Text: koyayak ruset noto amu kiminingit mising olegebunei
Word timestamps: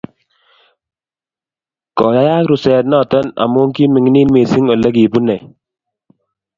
koyayak 1.97 2.43
ruset 2.49 2.85
noto 2.91 3.19
amu 3.43 3.61
kiminingit 3.75 4.29
mising 4.33 4.65
olegebunei 4.73 5.41